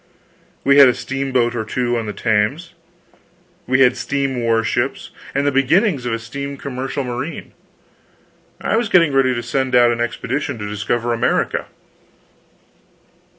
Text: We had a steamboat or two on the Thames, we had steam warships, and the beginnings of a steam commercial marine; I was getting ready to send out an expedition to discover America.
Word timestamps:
We 0.63 0.79
had 0.79 0.87
a 0.87 0.95
steamboat 0.95 1.55
or 1.55 1.63
two 1.63 1.95
on 1.95 2.07
the 2.07 2.11
Thames, 2.11 2.73
we 3.67 3.81
had 3.81 3.95
steam 3.95 4.41
warships, 4.41 5.11
and 5.35 5.45
the 5.45 5.51
beginnings 5.51 6.07
of 6.07 6.13
a 6.13 6.17
steam 6.17 6.57
commercial 6.57 7.03
marine; 7.03 7.51
I 8.59 8.77
was 8.77 8.89
getting 8.89 9.13
ready 9.13 9.35
to 9.35 9.43
send 9.43 9.75
out 9.75 9.91
an 9.91 10.01
expedition 10.01 10.57
to 10.57 10.67
discover 10.67 11.13
America. 11.13 11.67